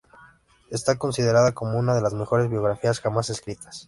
[0.71, 3.77] Está considerada como una de las mejores biografías jamás escritas.